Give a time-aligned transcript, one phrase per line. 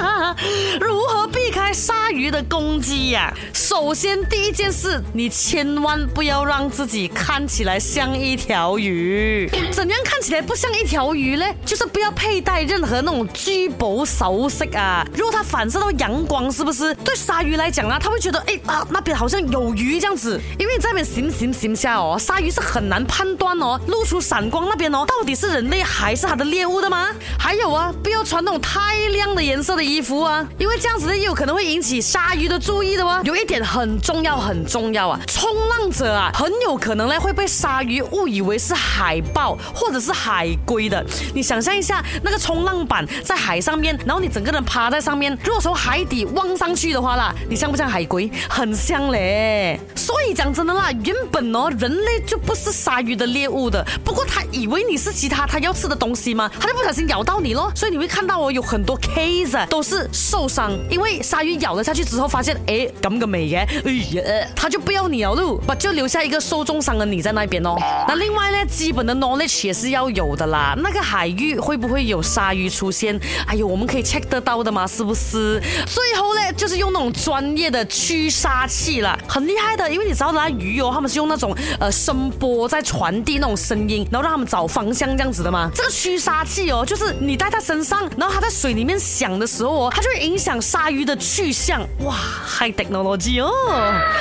[0.80, 1.26] 如何？
[1.72, 9.50] 鲨鱼的攻击呀，首先第一件事，你千万不要让自己看起来像一条鱼。
[9.70, 11.44] 怎样看起来不像一条鱼呢？
[11.66, 15.06] 就是不要佩戴任何那种珠宝首饰啊。
[15.14, 17.98] 如果它反射到阳光，是不是对鲨鱼来讲呢？
[18.00, 20.40] 他会觉得哎啊，那边好像有鱼这样子。
[20.58, 27.08] 因为你在那边行行行下哦，鲨鱼是很难判断哦，露出闪光那边哦，到底是人类还是它的猎物的吗？
[27.38, 31.57] 还有啊，不要穿那种太亮的颜色的衣服啊，因为这样子呢，也有可能。
[31.58, 33.20] 会引起鲨鱼的注意的吗？
[33.24, 35.18] 有一点很重要，很重要啊！
[35.26, 41.04] 冲浪者啊，很有可能呢会被鲨鱼误以为是海豹或者是海龟的。
[41.34, 48.30] 你想象一下，那个冲浪板在海上面，然后你整个人趴在上面，如果从海底望上去的话啦，你像不像海龟？
[48.48, 49.80] 很像嘞。
[49.96, 53.84] 所以讲真的啦，原本哦人类就不是鲨鱼的猎物的。
[54.04, 56.48] 不过他以为你是其他他要吃的东西吗？
[56.60, 57.68] 他就不小心咬到你咯。
[57.74, 61.47] 所以你会看到哦，有很多 cas e 都是受伤，因为鲨鱼。
[61.56, 63.92] 咬了下去之后，发现哎，咁个味嘅，哎
[64.38, 67.76] 呀，他就不要你啊路，不就留下一个受重伤嘅你在那边哦。
[68.06, 70.74] 那另外呢，基本的 knowledge 也是要有的啦。
[70.78, 73.18] 那个海域会不会有鲨鱼出现？
[73.46, 75.60] 哎呦，我们可以 check 得到的嘛，是不是？
[75.86, 85.70] 最后呢，就是用那种专业的驱鲨器啦，很厉害的，因为你知道那鱼哦，他们是用那种呃声波在传递那种声音，然后让他们找方向这样子的嘛。
[85.74, 91.16] 这个驱鲨器哦，就是你带在身上，然后它在水里面响的时候哦，它就会影响鲨鱼的。
[91.40, 92.16] 具象哇
[92.58, 93.52] ，High technology 哦！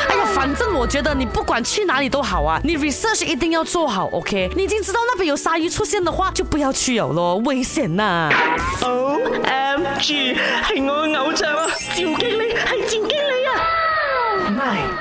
[0.07, 4.51] 哎呀，反正我觉得你不管去哪里都好啊，你 research 一定要做好，OK？
[4.55, 8.29] 你已经知道那边有鲨鱼出现的话，就不要去游咯，危险呐
[8.83, 10.35] ！O M G，
[10.67, 13.67] 系我偶像啊，赵经理系赵经理啊！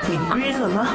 [0.07, 0.87] 你 agree 了吗？